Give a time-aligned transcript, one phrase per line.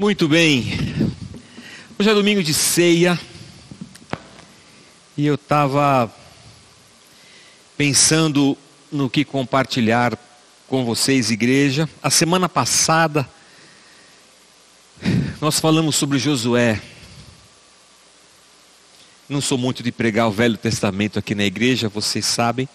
[0.00, 0.64] Muito bem.
[1.98, 3.20] Hoje é domingo de ceia.
[5.14, 6.10] E eu estava
[7.76, 8.56] pensando
[8.90, 10.18] no que compartilhar
[10.66, 11.86] com vocês, igreja.
[12.02, 13.28] A semana passada
[15.38, 16.80] nós falamos sobre Josué.
[19.28, 22.66] Não sou muito de pregar o Velho Testamento aqui na igreja, vocês sabem.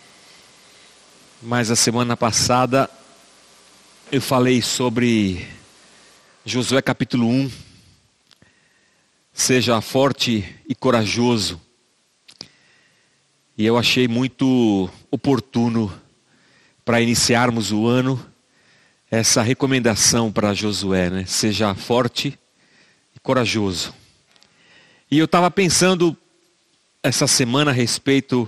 [1.41, 2.87] Mas a semana passada
[4.11, 5.54] eu falei sobre
[6.47, 7.51] Josué capítulo 1.
[9.33, 11.59] Seja forte e corajoso.
[13.57, 15.91] E eu achei muito oportuno
[16.85, 18.23] para iniciarmos o ano
[19.09, 21.25] essa recomendação para Josué, né?
[21.25, 22.37] Seja forte
[23.15, 23.91] e corajoso.
[25.09, 26.15] E eu estava pensando
[27.01, 28.47] essa semana a respeito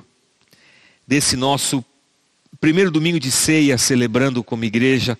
[1.07, 1.84] desse nosso
[2.62, 5.18] primeiro domingo de ceia, celebrando como igreja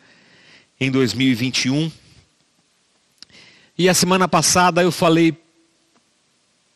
[0.80, 1.92] em 2021.
[3.80, 5.38] E a semana passada eu falei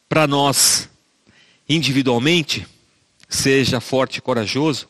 [0.07, 0.87] para nós
[1.67, 2.67] individualmente,
[3.27, 4.87] seja forte e corajoso.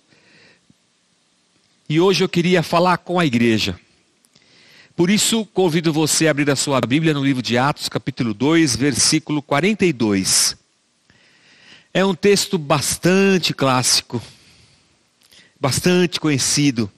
[1.88, 3.80] E hoje eu queria falar com a igreja.
[4.94, 8.75] Por isso, convido você a abrir a sua Bíblia no livro de Atos, capítulo 2,
[8.75, 10.58] versículo 42.
[11.94, 14.22] É um texto bastante clássico,
[15.58, 16.92] bastante conhecido.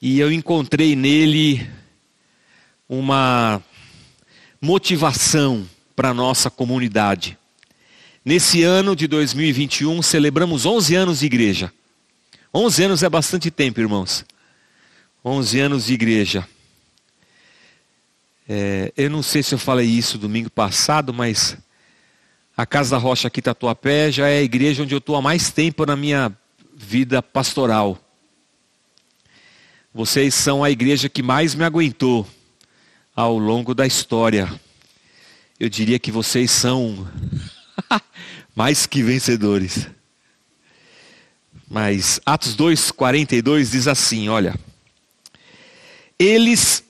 [0.00, 1.66] E eu encontrei nele
[2.98, 3.62] uma
[4.60, 7.38] motivação para a nossa comunidade.
[8.24, 11.72] Nesse ano de 2021, celebramos 11 anos de igreja.
[12.52, 14.24] 11 anos é bastante tempo, irmãos.
[15.24, 16.48] 11 anos de igreja.
[18.48, 21.56] É, eu não sei se eu falei isso domingo passado, mas
[22.56, 25.50] a Casa da Rocha aqui Tatuapé já é a igreja onde eu estou há mais
[25.50, 26.32] tempo na minha
[26.74, 27.98] vida pastoral.
[29.92, 32.26] Vocês são a igreja que mais me aguentou
[33.14, 34.48] ao longo da história.
[35.58, 37.08] Eu diria que vocês são
[38.54, 39.88] mais que vencedores.
[41.68, 44.58] Mas Atos 2:42 diz assim, olha:
[46.18, 46.84] Eles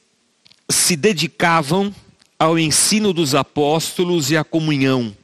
[0.69, 1.95] se dedicavam
[2.39, 5.15] ao ensino dos apóstolos e à comunhão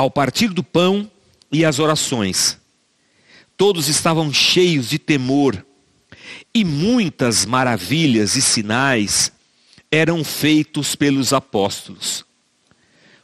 [0.00, 1.10] ao partir do pão
[1.52, 2.56] e as orações.
[3.54, 5.62] Todos estavam cheios de temor,
[6.54, 9.30] e muitas maravilhas e sinais
[9.90, 12.24] eram feitos pelos apóstolos.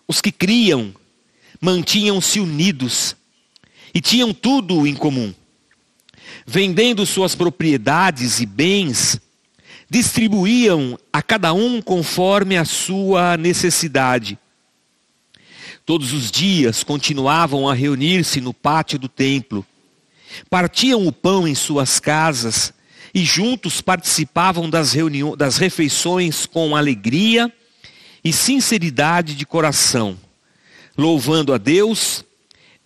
[0.06, 0.94] Os que criam
[1.60, 3.16] mantinham-se unidos
[3.94, 5.34] e tinham tudo em comum.
[6.46, 9.20] Vendendo suas propriedades e bens,
[9.88, 14.38] distribuíam a cada um conforme a sua necessidade
[15.86, 19.64] Todos os dias continuavam a reunir-se no pátio do templo.
[20.50, 22.74] Partiam o pão em suas casas
[23.16, 24.94] e juntos participavam das,
[25.38, 27.50] das refeições com alegria
[28.22, 30.18] e sinceridade de coração,
[30.98, 32.22] louvando a Deus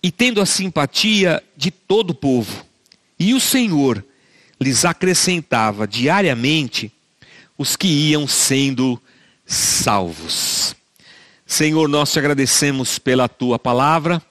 [0.01, 2.65] e tendo a simpatia de todo o povo.
[3.19, 4.05] E o Senhor
[4.57, 6.89] lhes acrescentava diariamente
[7.57, 9.01] os que iam sendo
[9.45, 10.73] salvos.
[11.45, 14.21] Senhor, nós te agradecemos pela tua palavra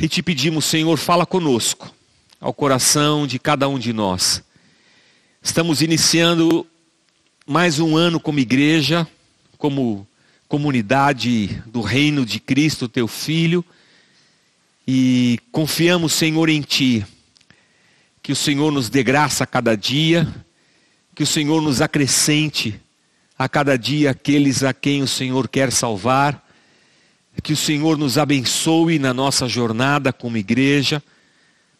[0.00, 1.92] e te pedimos, Senhor, fala conosco,
[2.44, 4.42] ao coração de cada um de nós.
[5.42, 6.66] Estamos iniciando
[7.46, 9.08] mais um ano como igreja,
[9.56, 10.06] como
[10.46, 13.64] comunidade do reino de Cristo, teu Filho,
[14.86, 17.06] e confiamos, Senhor, em Ti.
[18.22, 20.28] Que o Senhor nos dê graça a cada dia,
[21.14, 22.78] que o Senhor nos acrescente
[23.38, 26.46] a cada dia aqueles a quem o Senhor quer salvar.
[27.42, 31.02] Que o Senhor nos abençoe na nossa jornada como igreja,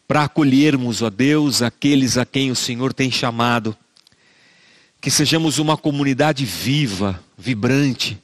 [0.07, 3.75] para acolhermos, ó Deus, aqueles a quem o Senhor tem chamado.
[5.01, 8.21] Que sejamos uma comunidade viva, vibrante,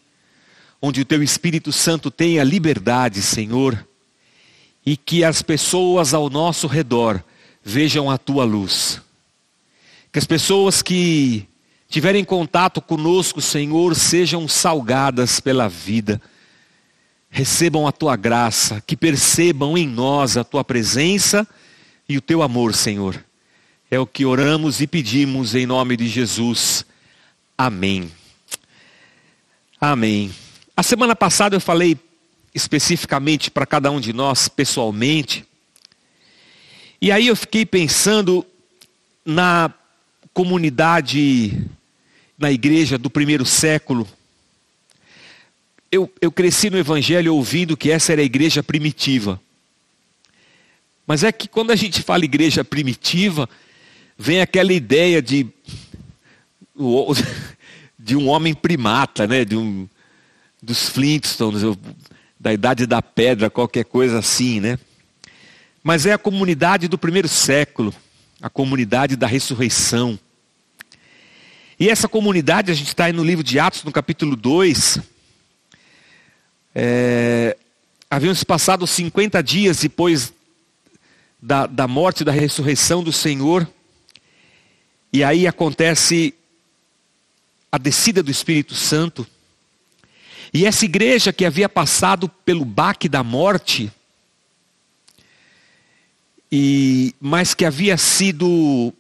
[0.82, 3.86] onde o Teu Espírito Santo tenha liberdade, Senhor,
[4.86, 7.24] e que as pessoas ao nosso redor
[7.64, 9.02] vejam a Tua luz.
[10.12, 11.48] Que as pessoas que
[11.88, 16.22] tiverem contato conosco, Senhor, sejam salgadas pela vida.
[17.30, 21.48] Recebam a tua graça, que percebam em nós a tua presença
[22.12, 23.24] e o teu amor, Senhor.
[23.90, 26.86] É o que oramos e pedimos em nome de Jesus.
[27.58, 28.12] Amém.
[29.80, 30.30] Amém.
[30.76, 31.98] A semana passada eu falei
[32.54, 35.46] especificamente para cada um de nós pessoalmente.
[37.02, 38.46] E aí eu fiquei pensando
[39.26, 39.74] na
[40.34, 41.66] comunidade
[42.38, 44.06] na igreja do primeiro século.
[45.90, 49.40] Eu, eu cresci no Evangelho ouvindo que essa era a igreja primitiva.
[51.06, 53.50] Mas é que quando a gente fala igreja primitiva,
[54.18, 55.48] vem aquela ideia de.
[57.98, 59.46] de um homem primata, né?
[59.46, 59.88] De um,
[60.62, 61.62] dos Flintstones,
[62.40, 64.78] da idade da pedra, qualquer coisa assim, né?
[65.84, 67.94] Mas é a comunidade do primeiro século,
[68.42, 70.20] a comunidade da ressurreição.
[71.80, 75.00] E essa comunidade, a gente está aí no livro de Atos, no capítulo 2.
[76.76, 77.58] É,
[78.10, 80.32] haviam se passado 50 dias depois
[81.42, 83.68] da, da morte da ressurreição do Senhor.
[85.12, 86.34] E aí acontece
[87.72, 89.26] a descida do Espírito Santo.
[90.54, 93.92] E essa igreja que havia passado pelo baque da morte,
[96.52, 98.94] e mas que havia sido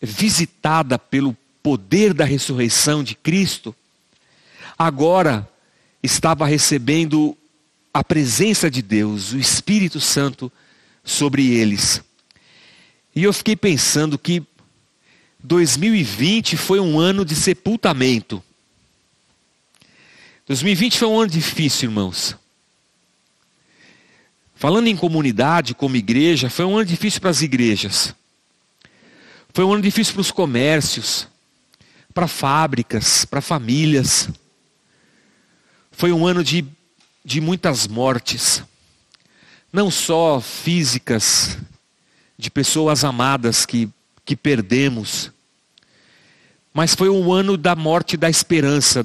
[0.00, 3.74] visitada pelo poder da ressurreição de Cristo,
[4.78, 5.48] agora
[6.00, 7.36] estava recebendo
[7.92, 10.52] a presença de Deus, o Espírito Santo
[11.08, 12.02] sobre eles.
[13.16, 14.42] E eu fiquei pensando que
[15.42, 18.42] 2020 foi um ano de sepultamento.
[20.46, 22.36] 2020 foi um ano difícil, irmãos.
[24.54, 28.14] Falando em comunidade, como igreja, foi um ano difícil para as igrejas.
[29.54, 31.26] Foi um ano difícil para os comércios,
[32.12, 34.28] para fábricas, para famílias.
[35.90, 36.66] Foi um ano de,
[37.24, 38.62] de muitas mortes,
[39.72, 41.58] não só físicas,
[42.38, 43.88] de pessoas amadas que,
[44.24, 45.32] que perdemos,
[46.72, 49.04] mas foi um ano da morte da esperança,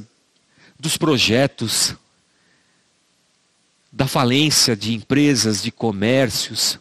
[0.79, 1.95] dos projetos,
[3.91, 6.77] da falência de empresas, de comércios,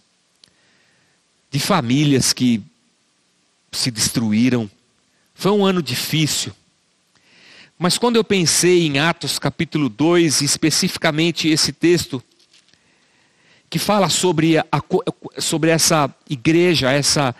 [1.51, 2.63] de famílias que
[3.71, 4.71] se destruíram.
[5.35, 6.53] Foi um ano difícil.
[7.79, 12.23] Mas quando eu pensei em Atos capítulo 2, especificamente esse texto,
[13.73, 14.67] que fala sobre, a,
[15.39, 17.35] sobre essa igreja, essa,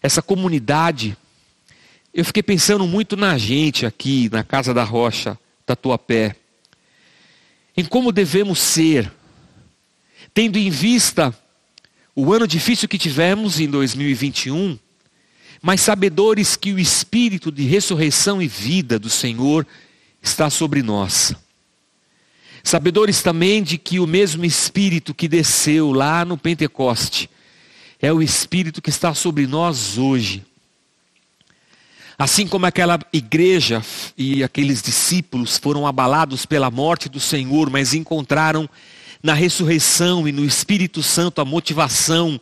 [0.00, 1.16] essa comunidade,
[2.14, 5.36] eu fiquei pensando muito na gente aqui, na Casa da Rocha,
[5.66, 6.36] Tatuapé,
[7.76, 9.10] em como devemos ser,
[10.32, 11.36] tendo em vista
[12.14, 14.78] o ano difícil que tivemos em 2021,
[15.60, 19.66] mas sabedores que o espírito de ressurreição e vida do Senhor
[20.22, 21.34] está sobre nós.
[22.64, 27.28] Sabedores também de que o mesmo espírito que desceu lá no Pentecoste
[28.00, 30.42] é o espírito que está sobre nós hoje.
[32.16, 33.84] Assim como aquela igreja
[34.16, 38.68] e aqueles discípulos foram abalados pela morte do Senhor, mas encontraram
[39.22, 42.40] na ressurreição e no Espírito Santo a motivação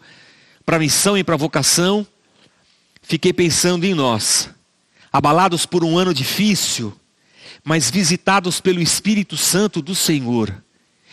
[0.64, 2.06] para a missão e para a vocação,
[3.02, 4.48] fiquei pensando em nós,
[5.12, 6.96] abalados por um ano difícil,
[7.64, 10.62] mas visitados pelo Espírito Santo do Senhor,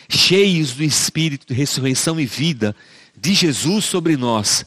[0.08, 2.74] cheios do Espírito de ressurreição e vida
[3.16, 4.66] de Jesus sobre nós,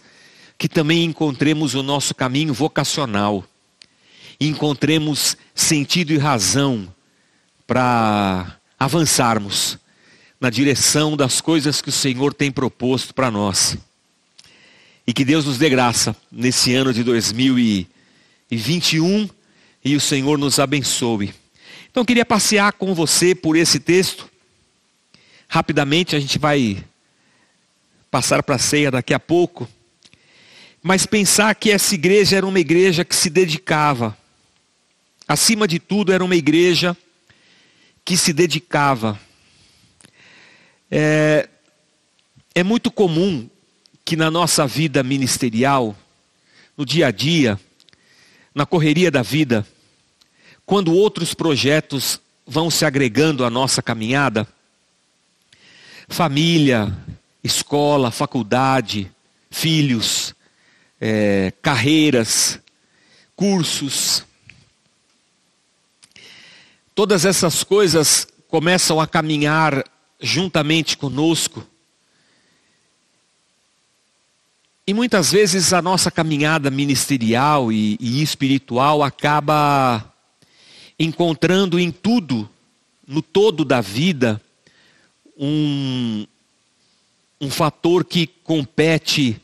[0.57, 3.43] que também encontremos o nosso caminho vocacional,
[4.39, 6.87] encontremos sentido e razão
[7.67, 9.77] para avançarmos
[10.39, 13.77] na direção das coisas que o Senhor tem proposto para nós.
[15.05, 19.29] E que Deus nos dê graça nesse ano de 2021
[19.83, 21.33] e o Senhor nos abençoe.
[21.93, 24.27] Então eu queria passear com você por esse texto.
[25.47, 26.83] Rapidamente a gente vai
[28.09, 29.69] passar para a ceia daqui a pouco.
[30.81, 34.17] Mas pensar que essa igreja era uma igreja que se dedicava.
[35.27, 36.97] Acima de tudo, era uma igreja
[38.03, 39.19] que se dedicava.
[40.89, 41.47] É,
[42.55, 43.47] é muito comum
[44.03, 45.95] que na nossa vida ministerial,
[46.75, 47.59] no dia a dia,
[48.55, 49.63] na correria da vida,
[50.65, 54.47] quando outros projetos vão se agregando à nossa caminhada,
[56.07, 56.95] família,
[57.43, 59.11] escola, faculdade,
[59.49, 60.33] filhos,
[60.99, 62.59] é, carreiras,
[63.35, 64.25] cursos,
[66.95, 69.83] todas essas coisas começam a caminhar
[70.19, 71.65] juntamente conosco.
[74.85, 80.12] E muitas vezes a nossa caminhada ministerial e, e, espiritual acaba
[80.97, 82.49] encontrando em tudo,
[83.07, 84.41] no todo da vida,
[85.37, 86.25] um,
[87.39, 89.39] um fator que compete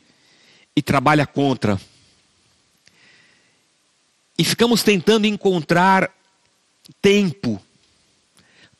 [0.74, 1.80] e trabalha contra.
[4.38, 6.10] E ficamos tentando encontrar
[7.02, 7.60] tempo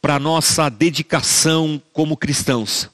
[0.00, 2.88] para nossa dedicação como cristãos.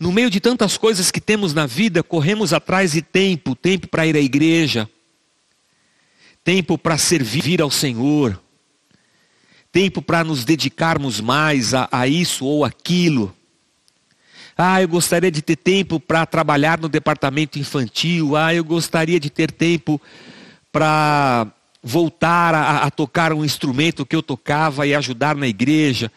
[0.00, 4.06] No meio de tantas coisas que temos na vida, corremos atrás de tempo, tempo para
[4.06, 4.88] ir à igreja,
[6.46, 8.40] tempo para servir ao Senhor,
[9.72, 13.34] tempo para nos dedicarmos mais a, a isso ou aquilo.
[14.56, 18.36] Ah, eu gostaria de ter tempo para trabalhar no departamento infantil.
[18.36, 20.00] Ah, eu gostaria de ter tempo
[20.70, 21.48] para
[21.82, 26.12] voltar a, a tocar um instrumento que eu tocava e ajudar na igreja.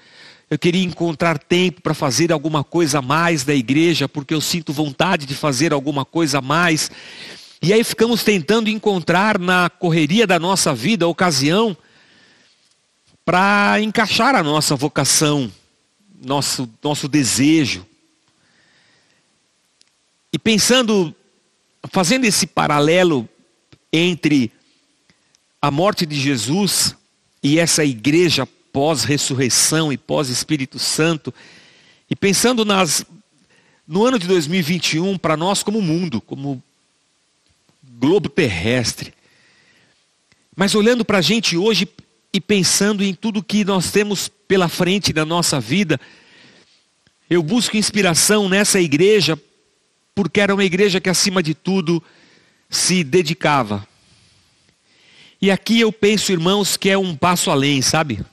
[0.47, 4.71] Eu queria encontrar tempo para fazer alguma coisa a mais da igreja, porque eu sinto
[4.71, 6.91] vontade de fazer alguma coisa a mais.
[7.61, 11.75] E aí ficamos tentando encontrar na correria da nossa vida a ocasião
[13.25, 15.51] para encaixar a nossa vocação,
[16.23, 17.85] nosso, nosso desejo.
[20.31, 21.13] E pensando,
[21.91, 23.27] fazendo esse paralelo
[23.91, 24.51] entre
[25.61, 26.95] a morte de Jesus
[27.43, 31.33] e essa igreja pós-ressurreição e pós-Espírito Santo,
[32.09, 33.05] e pensando nas,
[33.85, 36.63] no ano de 2021, para nós como mundo, como
[37.99, 39.13] globo terrestre,
[40.55, 41.87] mas olhando para a gente hoje
[42.33, 45.99] e pensando em tudo que nós temos pela frente da nossa vida,
[47.29, 49.39] eu busco inspiração nessa igreja,
[50.15, 52.01] porque era uma igreja que acima de tudo
[52.69, 53.87] se dedicava.
[55.41, 58.25] E aqui eu penso, irmãos, que é um passo além, sabe?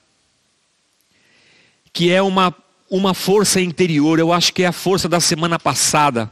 [1.97, 2.55] que é uma,
[2.91, 6.31] uma força interior, eu acho que é a força da semana passada,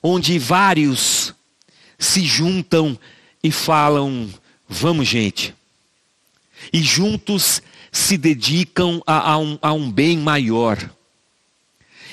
[0.00, 1.34] onde vários
[2.00, 2.98] se juntam
[3.44, 4.28] e falam:
[4.66, 5.54] vamos, gente.
[6.72, 10.90] E juntos se dedicam a, a, um, a um bem maior.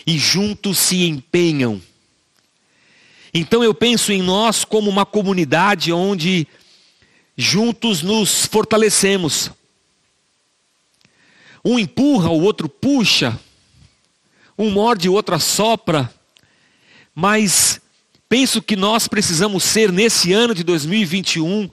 [0.05, 1.81] E juntos se empenham.
[3.33, 6.47] Então eu penso em nós como uma comunidade onde
[7.35, 9.51] juntos nos fortalecemos.
[11.63, 13.37] Um empurra, o outro puxa.
[14.57, 16.11] Um morde, o outro assopra.
[17.13, 17.81] Mas
[18.29, 21.69] penso que nós precisamos ser, nesse ano de 2021,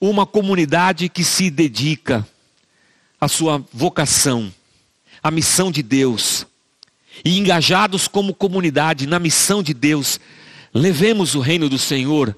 [0.00, 2.26] uma comunidade que se dedica
[3.20, 4.52] à sua vocação,
[5.22, 6.46] à missão de Deus.
[7.24, 10.20] E engajados como comunidade na missão de Deus,
[10.72, 12.36] levemos o reino do Senhor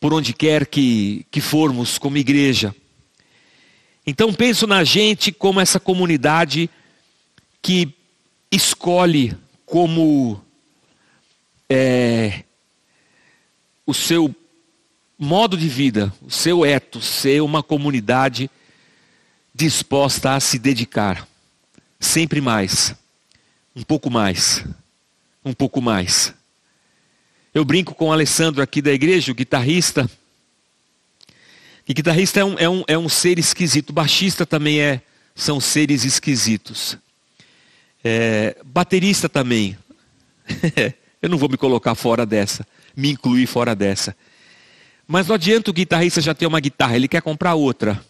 [0.00, 2.74] por onde quer que, que formos como igreja.
[4.04, 6.68] Então penso na gente como essa comunidade
[7.62, 7.94] que
[8.50, 10.41] escolhe como
[11.72, 12.44] é,
[13.86, 14.34] o seu
[15.18, 18.50] modo de vida, o seu ethos, ser uma comunidade
[19.54, 21.28] disposta a se dedicar.
[22.00, 22.94] Sempre mais.
[23.74, 24.64] Um pouco mais.
[25.44, 26.34] Um pouco mais.
[27.54, 30.10] Eu brinco com o Alessandro aqui da igreja, o guitarrista.
[31.86, 33.92] E guitarrista é um, é um, é um ser esquisito.
[33.92, 35.02] Baixista também é,
[35.34, 36.96] são seres esquisitos.
[38.02, 39.76] É, baterista também.
[41.22, 44.16] Eu não vou me colocar fora dessa, me incluir fora dessa.
[45.06, 48.04] Mas não adianta o guitarrista já ter uma guitarra, ele quer comprar outra.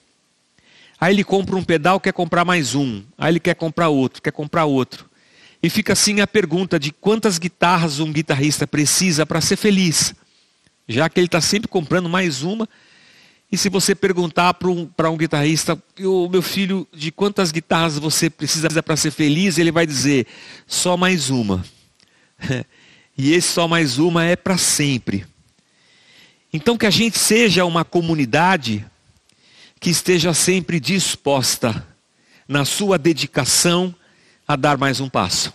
[0.98, 3.02] Aí ele compra um pedal, quer comprar mais um.
[3.18, 5.10] Aí ele quer comprar outro, quer comprar outro.
[5.62, 10.14] E fica assim a pergunta de quantas guitarras um guitarrista precisa para ser feliz.
[10.88, 12.68] Já que ele está sempre comprando mais uma,
[13.50, 18.30] e se você perguntar para um, um guitarrista, o meu filho, de quantas guitarras você
[18.30, 20.26] precisa para ser feliz, ele vai dizer,
[20.66, 21.62] só mais uma.
[23.24, 25.24] e esse só mais uma é para sempre.
[26.52, 28.84] Então que a gente seja uma comunidade
[29.78, 31.86] que esteja sempre disposta
[32.48, 33.94] na sua dedicação
[34.46, 35.54] a dar mais um passo.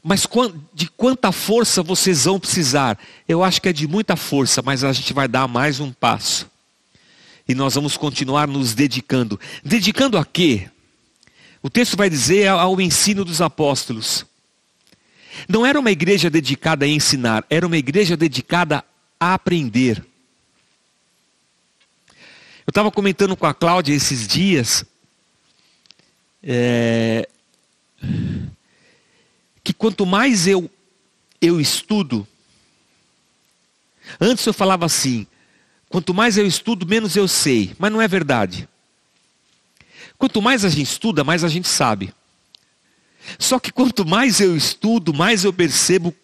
[0.00, 0.28] Mas
[0.72, 2.96] de quanta força vocês vão precisar?
[3.26, 6.48] Eu acho que é de muita força, mas a gente vai dar mais um passo.
[7.48, 9.40] E nós vamos continuar nos dedicando.
[9.64, 10.70] Dedicando a quê?
[11.60, 14.29] O texto vai dizer ao ensino dos apóstolos.
[15.48, 18.84] Não era uma igreja dedicada a ensinar, era uma igreja dedicada
[19.18, 20.04] a aprender.
[22.66, 24.84] Eu estava comentando com a Cláudia esses dias.
[26.42, 27.28] É,
[29.62, 30.70] que quanto mais eu
[31.40, 32.26] eu estudo,
[34.20, 35.26] antes eu falava assim,
[35.88, 38.68] quanto mais eu estudo, menos eu sei, mas não é verdade.
[40.18, 42.12] Quanto mais a gente estuda, mais a gente sabe.
[43.38, 46.14] Só que quanto mais eu estudo, mais eu percebo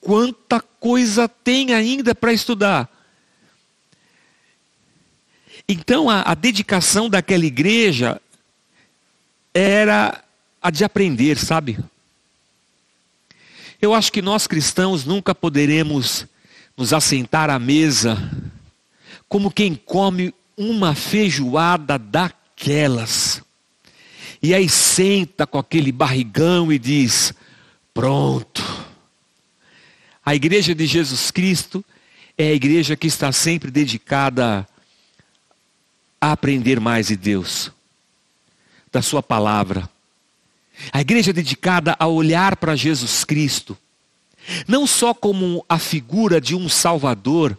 [0.00, 2.88] quanta coisa tem ainda para estudar.
[5.68, 8.20] Então a, a dedicação daquela igreja
[9.54, 10.22] era
[10.60, 11.78] a de aprender, sabe?
[13.80, 16.26] Eu acho que nós cristãos nunca poderemos
[16.76, 18.18] nos assentar à mesa
[19.28, 23.42] como quem come uma feijoada daquelas.
[24.42, 27.32] E aí senta com aquele barrigão e diz:
[27.92, 28.62] Pronto.
[30.24, 31.84] A igreja de Jesus Cristo
[32.36, 34.66] é a igreja que está sempre dedicada
[36.20, 37.72] a aprender mais de Deus,
[38.92, 39.88] da Sua palavra
[40.92, 43.76] a igreja é dedicada a olhar para Jesus Cristo,
[44.66, 47.56] não só como a figura de um Salvador,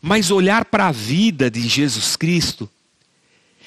[0.00, 2.70] mas olhar para a vida de Jesus Cristo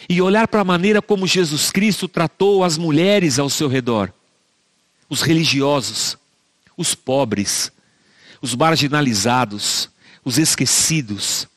[0.09, 4.11] e olhar para a maneira como Jesus Cristo tratou as mulheres ao seu redor,
[5.09, 6.17] os religiosos,
[6.75, 7.71] os pobres,
[8.41, 9.89] os marginalizados,
[10.23, 11.47] os esquecidos.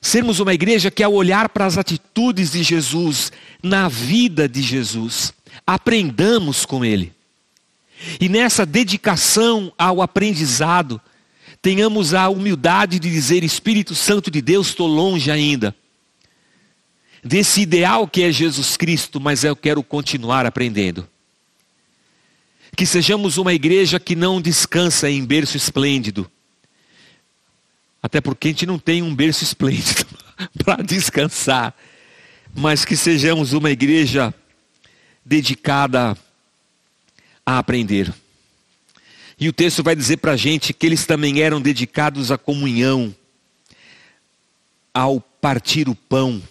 [0.00, 3.30] Sermos uma igreja que, ao olhar para as atitudes de Jesus,
[3.62, 5.32] na vida de Jesus,
[5.66, 7.12] aprendamos com Ele.
[8.20, 11.00] E nessa dedicação ao aprendizado,
[11.62, 15.74] tenhamos a humildade de dizer: Espírito Santo de Deus, estou longe ainda
[17.22, 21.08] desse ideal que é Jesus Cristo, mas eu quero continuar aprendendo.
[22.76, 26.30] Que sejamos uma igreja que não descansa em berço esplêndido.
[28.02, 30.06] Até porque a gente não tem um berço esplêndido
[30.64, 31.74] para descansar.
[32.54, 34.34] Mas que sejamos uma igreja
[35.24, 36.16] dedicada
[37.46, 38.12] a aprender.
[39.38, 43.14] E o texto vai dizer para a gente que eles também eram dedicados à comunhão,
[44.94, 46.42] ao partir o pão.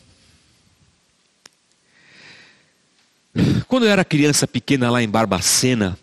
[3.67, 5.97] Quando eu era criança pequena lá em Barbacena,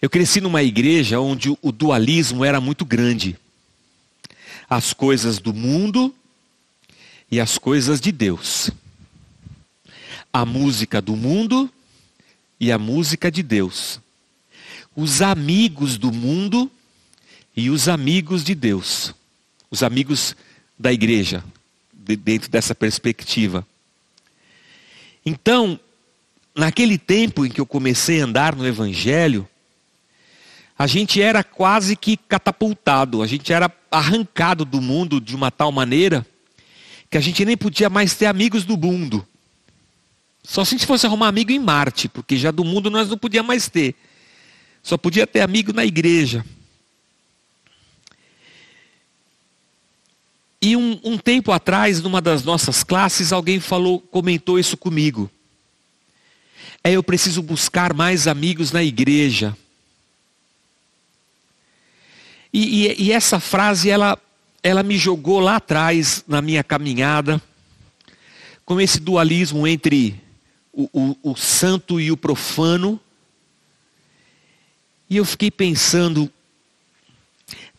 [0.00, 3.36] eu cresci numa igreja onde o dualismo era muito grande.
[4.70, 6.14] As coisas do mundo
[7.30, 8.70] e as coisas de Deus.
[10.32, 11.70] A música do mundo
[12.60, 14.00] e a música de Deus.
[14.94, 16.70] Os amigos do mundo
[17.56, 19.12] e os amigos de Deus.
[19.70, 20.36] Os amigos
[20.78, 21.42] da igreja,
[21.92, 23.66] dentro dessa perspectiva.
[25.24, 25.78] Então,
[26.54, 29.48] naquele tempo em que eu comecei a andar no Evangelho,
[30.78, 35.72] a gente era quase que catapultado, a gente era arrancado do mundo de uma tal
[35.72, 36.26] maneira
[37.10, 39.26] que a gente nem podia mais ter amigos do mundo.
[40.42, 43.18] Só se a gente fosse arrumar amigo em Marte, porque já do mundo nós não
[43.18, 43.94] podíamos mais ter.
[44.82, 46.44] Só podia ter amigo na igreja.
[50.60, 55.30] E um, um, tempo atrás, numa das nossas classes, alguém falou, comentou isso comigo.
[56.82, 59.56] É eu preciso buscar mais amigos na igreja.
[62.52, 64.18] E, e, e essa frase, ela,
[64.62, 67.40] ela me jogou lá atrás na minha caminhada,
[68.64, 70.20] com esse dualismo entre
[70.72, 73.00] o, o, o santo e o profano.
[75.08, 76.30] E eu fiquei pensando,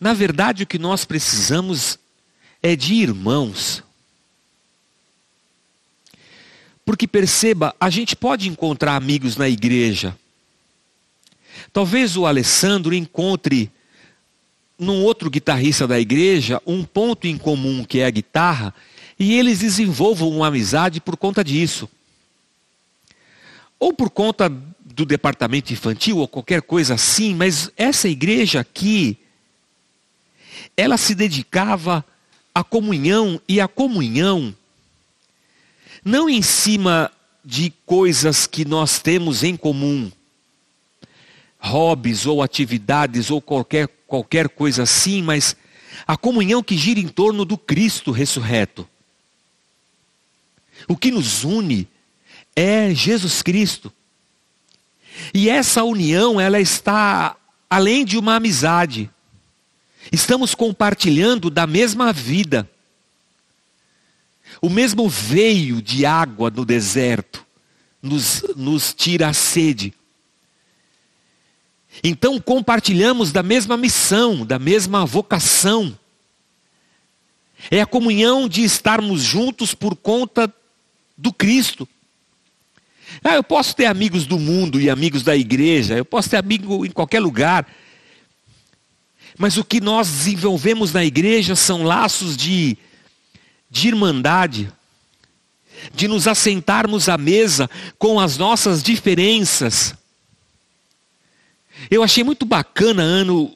[0.00, 1.99] na verdade o que nós precisamos
[2.62, 3.82] é de irmãos.
[6.84, 10.16] Porque perceba, a gente pode encontrar amigos na igreja.
[11.72, 13.70] Talvez o Alessandro encontre
[14.78, 18.74] num outro guitarrista da igreja um ponto em comum que é a guitarra
[19.18, 21.88] e eles desenvolvam uma amizade por conta disso.
[23.78, 29.18] Ou por conta do departamento infantil ou qualquer coisa assim, mas essa igreja aqui
[30.76, 32.04] ela se dedicava
[32.54, 34.54] a comunhão e a comunhão
[36.04, 37.10] não em cima
[37.44, 40.10] de coisas que nós temos em comum,
[41.58, 45.56] hobbies ou atividades ou qualquer, qualquer coisa assim, mas
[46.06, 48.88] a comunhão que gira em torno do Cristo ressurreto.
[50.88, 51.86] O que nos une
[52.56, 53.92] é Jesus Cristo.
[55.34, 57.36] E essa união, ela está
[57.68, 59.10] além de uma amizade.
[60.12, 62.68] Estamos compartilhando da mesma vida.
[64.60, 67.46] O mesmo veio de água no deserto
[68.02, 69.92] nos, nos tira a sede.
[72.02, 75.96] Então compartilhamos da mesma missão, da mesma vocação.
[77.70, 80.52] É a comunhão de estarmos juntos por conta
[81.16, 81.86] do Cristo.
[83.22, 86.86] Ah, eu posso ter amigos do mundo e amigos da igreja, eu posso ter amigo
[86.86, 87.66] em qualquer lugar.
[89.40, 92.76] Mas o que nós desenvolvemos na igreja são laços de,
[93.70, 94.70] de irmandade,
[95.94, 99.94] de nos assentarmos à mesa com as nossas diferenças.
[101.90, 103.50] Eu achei muito bacana ano.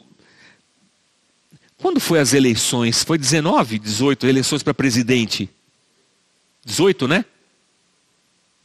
[1.77, 3.05] Quando foi as eleições?
[3.05, 5.51] Foi 19, 18 eleições para presidente?
[6.65, 7.27] 18, né?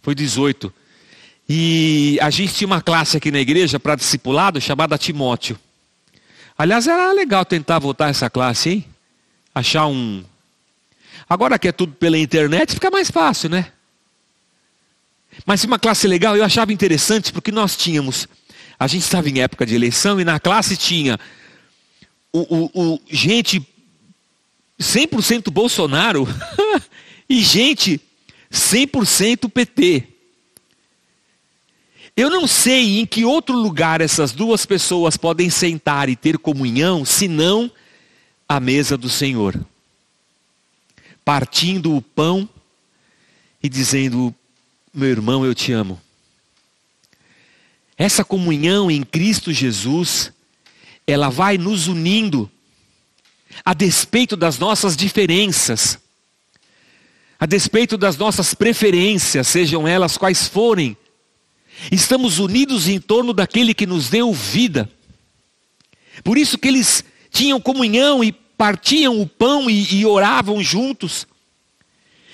[0.01, 0.73] Foi 18.
[1.49, 5.59] E a gente tinha uma classe aqui na igreja para discipulado chamada Timóteo.
[6.59, 8.85] Aliás, era legal tentar voltar essa classe, hein?
[9.55, 10.25] Achar um.
[11.29, 13.71] Agora que é tudo pela internet, fica mais fácil, né?
[15.45, 18.27] Mas uma classe legal, eu achava interessante porque nós tínhamos.
[18.77, 21.17] A gente estava em época de eleição e na classe tinha
[22.33, 22.39] o,
[22.73, 23.65] o, o gente
[24.77, 26.27] 100% Bolsonaro
[27.29, 28.01] e gente
[28.51, 30.07] 100% PT.
[32.19, 37.05] Eu não sei em que outro lugar essas duas pessoas podem sentar e ter comunhão,
[37.05, 37.71] senão
[38.45, 39.57] à mesa do Senhor,
[41.23, 42.49] partindo o pão
[43.63, 44.35] e dizendo:
[44.93, 45.97] Meu irmão, eu te amo.
[47.97, 50.33] Essa comunhão em Cristo Jesus,
[51.07, 52.51] ela vai nos unindo,
[53.63, 55.97] a despeito das nossas diferenças,
[57.39, 60.97] a despeito das nossas preferências, sejam elas quais forem,
[61.91, 64.89] estamos unidos em torno daquele que nos deu vida.
[66.23, 71.25] Por isso que eles tinham comunhão e partiam o pão e, e oravam juntos,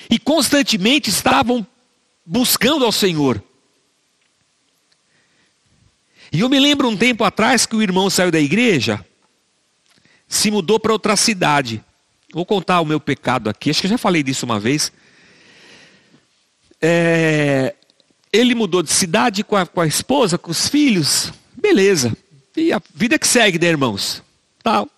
[0.10, 1.65] e constantemente estavam
[2.25, 3.43] buscando ao Senhor.
[6.31, 9.05] E eu me lembro um tempo atrás que o irmão saiu da igreja,
[10.27, 11.84] se mudou para outra cidade.
[12.34, 14.91] Vou contar o meu pecado aqui, acho que eu já falei disso uma vez.
[16.81, 17.75] É,
[18.36, 22.15] ele mudou de cidade com a, com a, esposa, com os filhos, beleza.
[22.56, 24.21] E a vida que segue, né, irmãos?
[24.62, 24.89] Tal.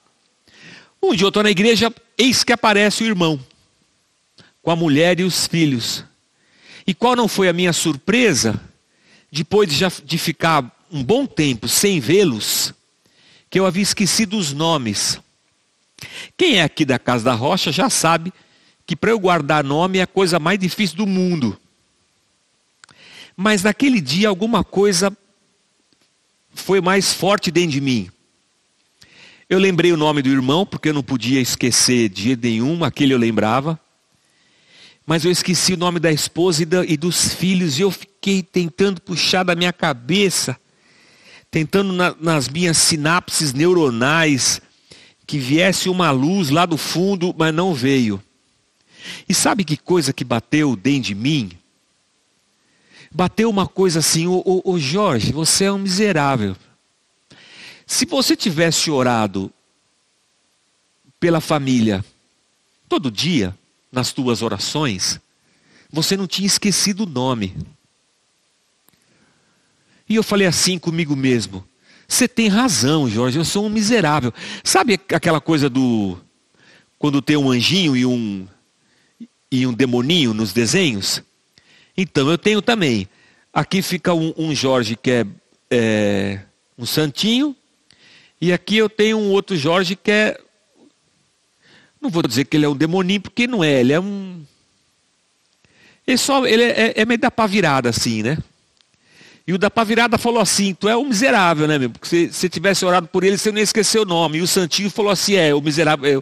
[1.02, 3.40] Um dia eu estou na igreja, eis que aparece o irmão,
[4.62, 6.04] com a mulher e os filhos.
[6.86, 8.60] E qual não foi a minha surpresa,
[9.32, 12.74] depois de, já, de ficar um bom tempo sem vê-los,
[13.50, 15.20] que eu havia esquecido os nomes.
[16.36, 18.34] Quem é aqui da Casa da Rocha já sabe
[18.86, 21.60] que para eu guardar nome é a coisa mais difícil do mundo.
[23.38, 25.16] Mas naquele dia alguma coisa
[26.54, 28.10] foi mais forte dentro de mim.
[29.48, 33.18] Eu lembrei o nome do irmão, porque eu não podia esquecer de nenhum, aquele eu
[33.18, 33.80] lembrava.
[35.06, 38.44] Mas eu esqueci o nome da esposa e, da, e dos filhos, e eu fiquei
[38.44, 40.60] tentando puxar da minha cabeça
[41.50, 44.62] tentando na, nas minhas sinapses neuronais
[45.26, 48.22] que viesse uma luz lá do fundo, mas não veio.
[49.28, 51.52] E sabe que coisa que bateu dentro de mim?
[53.12, 56.56] Bateu uma coisa assim, ô, ô, ô Jorge, você é um miserável.
[57.86, 59.52] Se você tivesse orado
[61.20, 62.04] pela família
[62.88, 63.56] todo dia,
[63.92, 65.20] nas tuas orações,
[65.92, 67.56] você não tinha esquecido o nome.
[70.08, 71.68] E eu falei assim comigo mesmo:
[72.08, 74.34] Você tem razão, Jorge, eu sou um miserável.
[74.64, 76.18] Sabe aquela coisa do.
[77.00, 78.48] Quando tem um anjinho e um.
[79.50, 81.24] E um demoninho nos desenhos?
[81.98, 83.08] Então, eu tenho também.
[83.52, 85.26] Aqui fica um, um Jorge que é,
[85.72, 86.40] é
[86.78, 87.56] um santinho.
[88.40, 90.40] E aqui eu tenho um outro Jorge que é.
[92.00, 93.80] Não vou dizer que ele é um demoninho, porque não é.
[93.80, 94.46] Ele é um.
[96.06, 98.38] Ele, só, ele é, é meio da pá virada assim, né?
[99.48, 101.90] E o da pavirada falou assim: Tu é um miserável, né, meu?
[101.90, 104.40] Porque se você tivesse orado por ele, você não ia esquecer o nome.
[104.40, 106.22] E o Santinho falou assim: É, o miserável.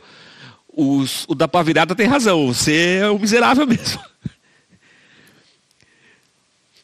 [0.68, 4.00] o, o da pavirada tem razão, você é o miserável mesmo.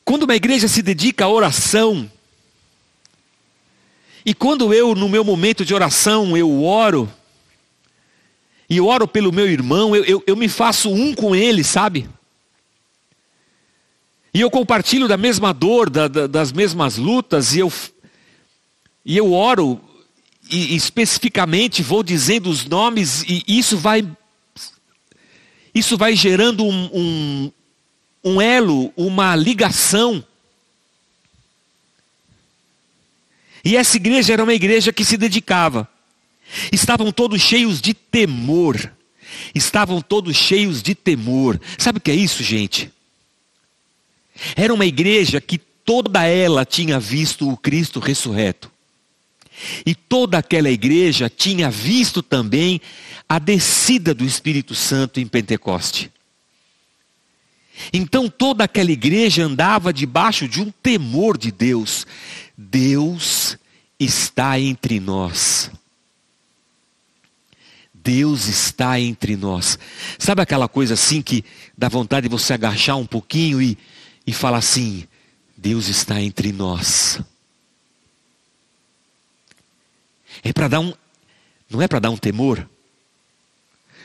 [0.04, 2.10] Quando uma igreja se dedica à oração,
[4.26, 7.12] e quando eu, no meu momento de oração, eu oro,
[8.70, 12.10] e oro pelo meu irmão, eu, eu, eu me faço um com ele, sabe?
[14.34, 17.74] E eu compartilho da mesma dor, da, da, das mesmas lutas, e eu,
[19.04, 19.82] e eu oro,
[20.50, 24.08] e especificamente vou dizendo os nomes, e isso vai,
[25.74, 27.52] isso vai gerando um, um,
[28.24, 30.24] um elo, uma ligação.
[33.64, 35.88] E essa igreja era uma igreja que se dedicava.
[36.72, 38.92] Estavam todos cheios de temor.
[39.54, 41.60] Estavam todos cheios de temor.
[41.78, 42.92] Sabe o que é isso, gente?
[44.56, 48.72] Era uma igreja que toda ela tinha visto o Cristo ressurreto.
[49.86, 52.82] E toda aquela igreja tinha visto também
[53.30, 56.12] a descida do Espírito Santo em Pentecoste.
[57.92, 62.06] Então toda aquela igreja andava debaixo de um temor de Deus.
[62.58, 63.58] Deus
[64.00, 65.72] está entre nós.
[67.94, 69.78] Deus está entre nós.
[70.18, 71.46] Sabe aquela coisa assim que
[71.78, 73.78] dá vontade de você agachar um pouquinho e
[74.26, 75.08] e fala assim:
[75.58, 77.20] Deus está entre nós.
[80.44, 80.94] É para dar um,
[81.70, 82.68] não é para dar um temor.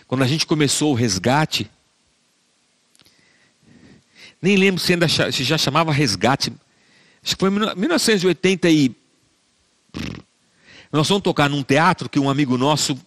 [0.06, 1.70] Quando a gente começou o resgate,
[4.40, 6.52] nem lembro se ainda se já chamava resgate.
[7.22, 8.94] Acho que foi em 1980 e
[10.92, 12.98] nós vamos tocar num teatro que um amigo nosso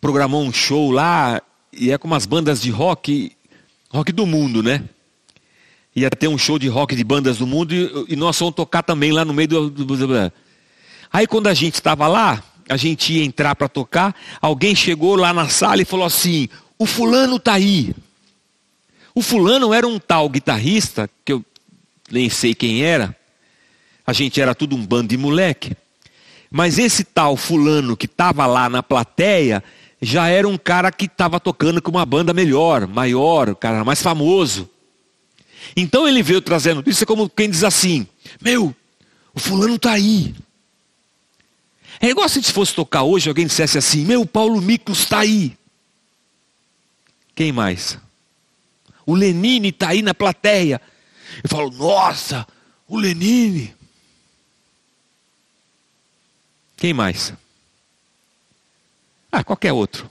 [0.00, 1.40] programou um show lá
[1.72, 3.32] e é com umas bandas de rock,
[3.90, 4.84] rock do mundo, né?
[5.94, 7.74] ia ter um show de rock de bandas do mundo
[8.08, 9.70] e, nós fomos tocar também lá no meio do.
[9.70, 10.32] do...
[11.12, 15.32] Aí quando a gente estava lá, a gente ia entrar para tocar, alguém chegou lá
[15.32, 17.94] na sala e falou assim: o fulano tá aí.
[19.14, 21.44] O fulano era um tal guitarrista, que eu
[22.10, 23.16] nem sei quem era,
[24.06, 25.76] a gente era tudo um bando de moleque.
[26.50, 29.62] Mas esse tal fulano que estava lá na plateia,
[30.00, 34.02] já era um cara que estava tocando com uma banda melhor, maior, o cara mais
[34.02, 34.68] famoso.
[35.76, 38.06] Então ele veio trazendo isso é como quem diz assim:
[38.40, 38.74] Meu,
[39.32, 40.34] o fulano está aí.
[42.00, 45.56] É igual se fosse tocar hoje, alguém dissesse assim: Meu, Paulo Miklos está aí.
[47.34, 47.96] Quem mais?
[49.06, 50.80] O Lenine está aí na plateia.
[51.42, 52.46] Eu falo: Nossa,
[52.88, 53.74] o Lenine.
[56.76, 57.32] Quem mais?
[59.30, 60.10] Ah, qualquer outro.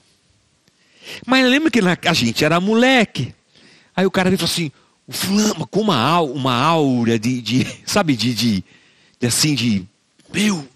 [1.26, 3.34] Mas lembra que a gente era moleque.
[3.96, 4.72] Aí o cara veio e falou assim:
[5.08, 8.64] o fulano, com uma, uma aura de, de sabe, de, de,
[9.20, 9.86] de, assim, de,
[10.34, 10.68] meu,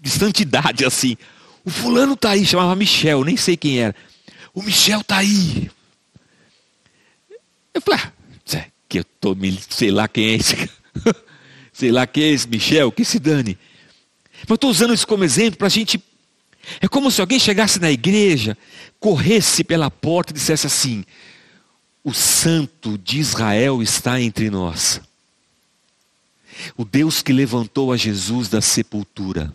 [0.00, 1.16] de santidade, assim.
[1.64, 3.94] O fulano tá aí, chamava Michel, nem sei quem era.
[4.52, 5.70] O Michel tá aí.
[7.74, 8.12] Eu falei, ah,
[8.94, 9.36] que eu tô,
[9.68, 10.70] sei lá quem é esse,
[11.72, 13.58] sei lá quem é esse Michel, que se dane.
[14.42, 16.02] Mas eu estou usando isso como exemplo para a gente.
[16.80, 18.56] É como se alguém chegasse na igreja,
[19.00, 21.04] corresse pela porta e dissesse assim:
[22.04, 25.00] O Santo de Israel está entre nós.
[26.76, 29.52] O Deus que levantou a Jesus da sepultura.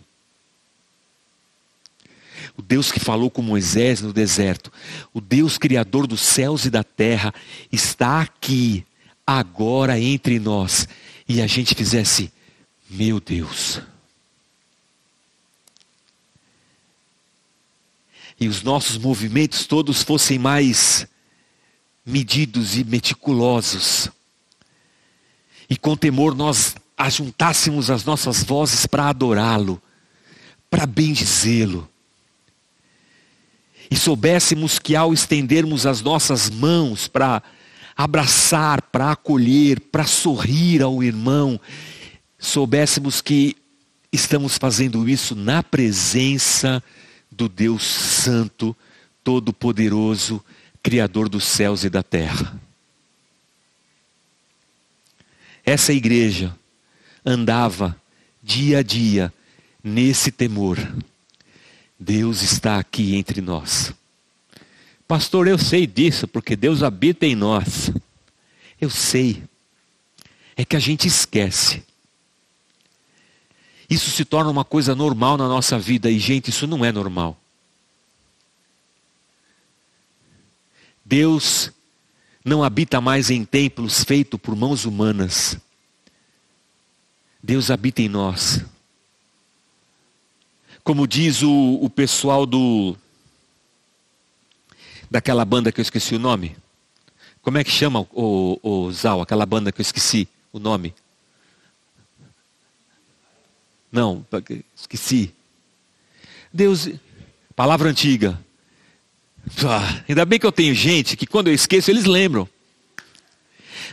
[2.60, 4.70] O Deus que falou com Moisés no deserto.
[5.14, 7.32] O Deus criador dos céus e da terra
[7.72, 8.84] está aqui,
[9.26, 10.86] agora entre nós.
[11.26, 12.30] E a gente fizesse:
[12.90, 13.80] Meu Deus.
[18.38, 21.06] e os nossos movimentos todos fossem mais
[22.04, 24.08] medidos e meticulosos.
[25.68, 29.80] E com temor nós ajuntássemos as nossas vozes para adorá-lo,
[30.70, 31.89] para bendizê-lo.
[33.90, 37.42] E soubéssemos que ao estendermos as nossas mãos para
[37.96, 41.60] abraçar, para acolher, para sorrir ao irmão,
[42.38, 43.56] soubéssemos que
[44.12, 46.82] estamos fazendo isso na presença
[47.30, 48.76] do Deus Santo,
[49.22, 50.42] Todo-Poderoso,
[50.82, 52.58] Criador dos céus e da terra.
[55.64, 56.56] Essa igreja
[57.24, 57.96] andava
[58.42, 59.32] dia a dia
[59.84, 60.78] nesse temor.
[62.02, 63.92] Deus está aqui entre nós.
[65.06, 67.92] Pastor, eu sei disso, porque Deus habita em nós.
[68.80, 69.42] Eu sei.
[70.56, 71.84] É que a gente esquece.
[73.88, 77.36] Isso se torna uma coisa normal na nossa vida e, gente, isso não é normal.
[81.04, 81.70] Deus
[82.42, 85.58] não habita mais em templos feitos por mãos humanas.
[87.42, 88.64] Deus habita em nós.
[90.90, 92.96] Como diz o, o pessoal do
[95.08, 96.56] daquela banda que eu esqueci o nome.
[97.40, 100.92] Como é que chama o, o Zal, aquela banda que eu esqueci o nome?
[103.92, 104.26] Não,
[104.74, 105.32] esqueci.
[106.52, 106.88] Deus,
[107.54, 108.36] palavra antiga.
[109.64, 112.48] Ah, ainda bem que eu tenho gente que quando eu esqueço eles lembram.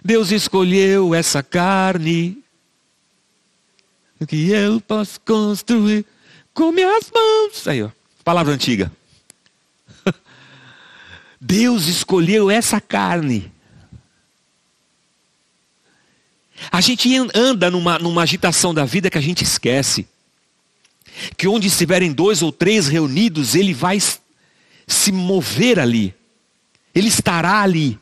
[0.04, 2.44] Deus escolheu essa carne
[4.28, 6.04] que eu posso construir
[6.58, 7.68] com minhas mãos.
[7.68, 7.92] Aí, ó,
[8.24, 8.92] palavra antiga.
[11.40, 13.52] Deus escolheu essa carne
[16.72, 20.08] A gente anda numa, numa agitação da vida que a gente esquece.
[21.38, 26.16] Que onde estiverem dois ou três reunidos, ele vai se mover ali.
[26.96, 28.00] Ele estará ali.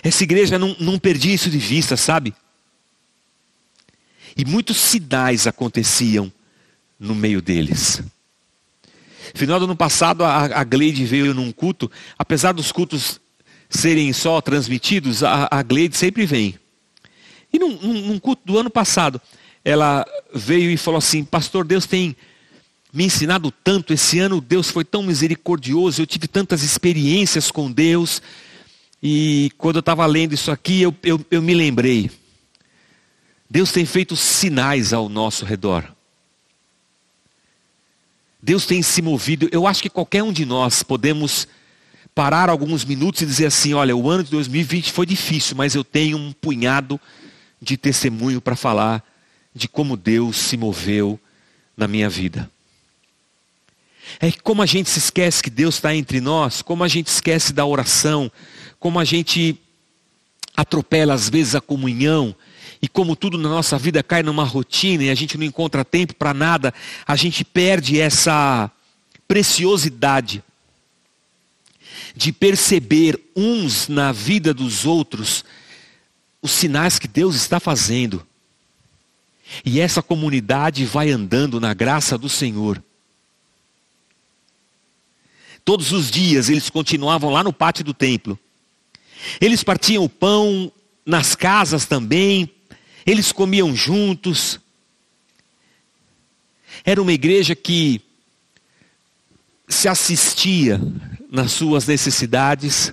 [0.00, 2.32] Essa igreja não, não perdia isso de vista, sabe?
[4.36, 6.32] E muitos sinais aconteciam
[6.98, 8.02] no meio deles.
[9.34, 11.90] Final do ano passado, a, a Gleide veio num culto.
[12.18, 13.20] Apesar dos cultos
[13.68, 16.54] serem só transmitidos, a, a Gleide sempre vem.
[17.52, 19.20] E num, num culto do ano passado,
[19.64, 22.16] ela veio e falou assim: Pastor, Deus tem
[22.92, 23.92] me ensinado tanto.
[23.92, 28.22] Esse ano Deus foi tão misericordioso, eu tive tantas experiências com Deus.
[29.02, 32.10] E quando eu estava lendo isso aqui, eu, eu, eu me lembrei.
[33.48, 35.97] Deus tem feito sinais ao nosso redor.
[38.42, 39.48] Deus tem se movido.
[39.50, 41.48] Eu acho que qualquer um de nós podemos
[42.14, 45.84] parar alguns minutos e dizer assim: olha, o ano de 2020 foi difícil, mas eu
[45.84, 47.00] tenho um punhado
[47.60, 49.04] de testemunho para falar
[49.54, 51.18] de como Deus se moveu
[51.76, 52.50] na minha vida.
[54.20, 57.08] É que como a gente se esquece que Deus está entre nós, como a gente
[57.08, 58.30] esquece da oração,
[58.78, 59.60] como a gente
[60.56, 62.34] atropela às vezes a comunhão,
[62.80, 66.14] e como tudo na nossa vida cai numa rotina e a gente não encontra tempo
[66.14, 66.72] para nada,
[67.06, 68.70] a gente perde essa
[69.26, 70.42] preciosidade
[72.14, 75.44] de perceber uns na vida dos outros
[76.40, 78.24] os sinais que Deus está fazendo.
[79.64, 82.82] E essa comunidade vai andando na graça do Senhor.
[85.64, 88.38] Todos os dias eles continuavam lá no pátio do templo.
[89.40, 90.72] Eles partiam o pão
[91.04, 92.48] nas casas também,
[93.10, 94.60] eles comiam juntos.
[96.84, 98.02] Era uma igreja que
[99.66, 100.78] se assistia
[101.30, 102.92] nas suas necessidades,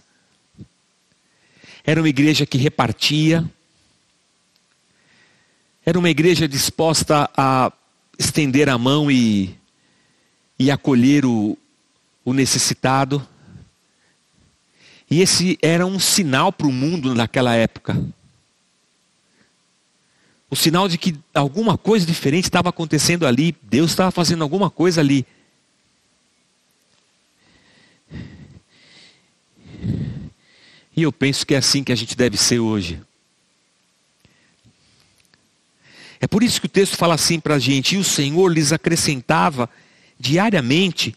[1.84, 3.44] era uma igreja que repartia,
[5.86, 7.72] era uma igreja disposta a
[8.18, 9.54] estender a mão e,
[10.58, 11.58] e acolher o,
[12.24, 13.26] o necessitado.
[15.12, 18.02] E esse era um sinal para o mundo naquela época.
[20.50, 25.02] O sinal de que alguma coisa diferente estava acontecendo ali, Deus estava fazendo alguma coisa
[25.02, 25.26] ali.
[30.96, 33.02] E eu penso que é assim que a gente deve ser hoje.
[36.22, 38.72] É por isso que o texto fala assim para a gente: e o Senhor lhes
[38.72, 39.70] acrescentava
[40.18, 41.16] diariamente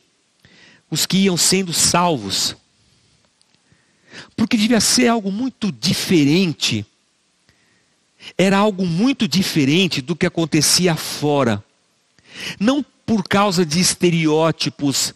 [0.90, 2.56] os que iam sendo salvos.
[4.36, 6.84] Porque devia ser algo muito diferente.
[8.36, 11.62] Era algo muito diferente do que acontecia fora.
[12.58, 15.14] Não por causa de estereótipos,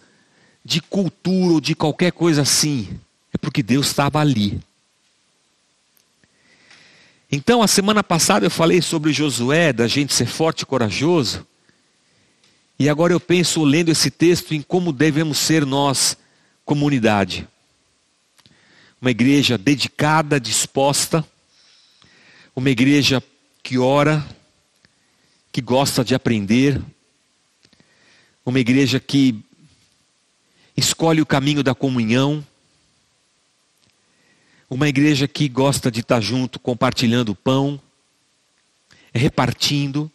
[0.64, 2.98] de cultura ou de qualquer coisa assim.
[3.32, 4.60] É porque Deus estava ali.
[7.30, 11.46] Então, a semana passada eu falei sobre Josué, da gente ser forte e corajoso.
[12.78, 16.16] E agora eu penso, lendo esse texto, em como devemos ser nós,
[16.64, 17.48] comunidade.
[19.00, 21.24] Uma igreja dedicada, disposta,
[22.54, 23.22] uma igreja
[23.62, 24.26] que ora,
[25.50, 26.80] que gosta de aprender,
[28.44, 29.42] uma igreja que
[30.76, 32.46] escolhe o caminho da comunhão,
[34.68, 37.80] uma igreja que gosta de estar junto, compartilhando o pão,
[39.12, 40.10] repartindo.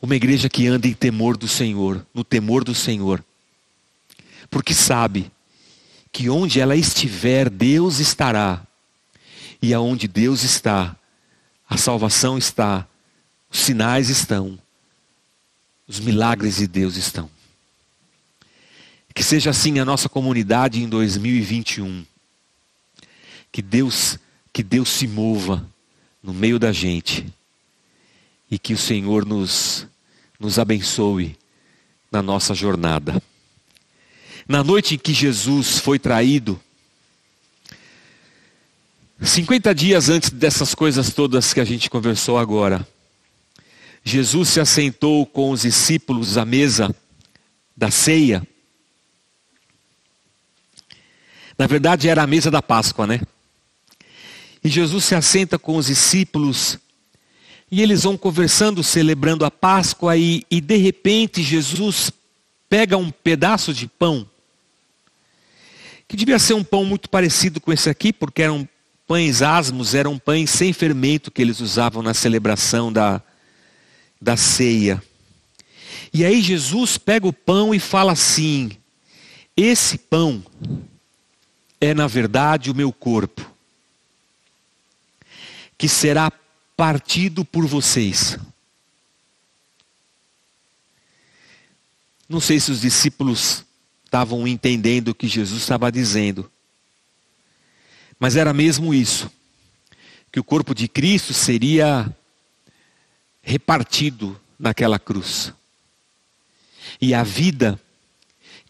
[0.00, 3.24] Uma igreja que anda em temor do Senhor, no temor do Senhor.
[4.50, 5.32] Porque sabe
[6.12, 8.62] que onde ela estiver, Deus estará.
[9.60, 10.94] E aonde Deus está,
[11.68, 12.86] a salvação está,
[13.50, 14.58] os sinais estão,
[15.86, 17.30] os milagres de Deus estão.
[19.14, 22.04] Que seja assim a nossa comunidade em 2021
[23.52, 24.18] que Deus,
[24.52, 25.64] que Deus se mova
[26.20, 27.24] no meio da gente
[28.50, 29.86] e que o Senhor nos
[30.40, 31.38] nos abençoe
[32.10, 33.22] na nossa jornada.
[34.46, 36.60] Na noite em que Jesus foi traído,
[39.24, 42.86] 50 dias antes dessas coisas todas que a gente conversou agora,
[44.04, 46.94] Jesus se assentou com os discípulos à mesa
[47.74, 48.46] da ceia.
[51.58, 53.20] Na verdade, era a mesa da Páscoa, né?
[54.62, 56.78] E Jesus se assenta com os discípulos
[57.70, 62.12] e eles vão conversando, celebrando a Páscoa, e, e de repente Jesus
[62.68, 64.28] pega um pedaço de pão,
[66.06, 68.68] que devia ser um pão muito parecido com esse aqui, porque eram
[69.06, 73.22] pães asmos, eram pães sem fermento que eles usavam na celebração da,
[74.20, 75.02] da ceia.
[76.12, 78.70] E aí Jesus pega o pão e fala assim:
[79.56, 80.44] Esse pão
[81.80, 83.52] é na verdade o meu corpo
[85.76, 86.32] que será
[86.76, 88.38] partido por vocês.
[92.28, 93.64] Não sei se os discípulos
[94.04, 96.50] estavam entendendo o que Jesus estava dizendo,
[98.18, 99.30] mas era mesmo isso:
[100.32, 102.14] que o corpo de Cristo seria
[103.42, 105.52] repartido naquela cruz.
[107.00, 107.80] E a vida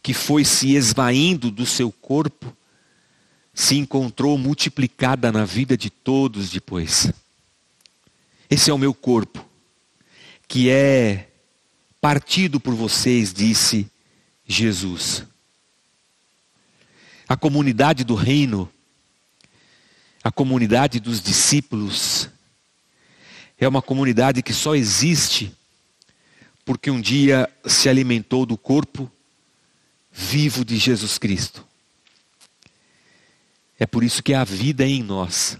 [0.03, 2.55] que foi se esvaindo do seu corpo
[3.55, 7.11] se encontrou multiplicada na vida de todos depois.
[8.51, 9.45] Esse é o meu corpo,
[10.47, 11.29] que é
[12.01, 13.91] partido por vocês, disse
[14.47, 15.25] Jesus.
[17.27, 18.71] A comunidade do reino,
[20.25, 22.31] a comunidade dos discípulos,
[23.59, 25.55] é uma comunidade que só existe
[26.65, 29.13] porque um dia se alimentou do corpo
[30.11, 31.67] vivo de Jesus Cristo.
[33.79, 35.59] É por isso que a vida em nós.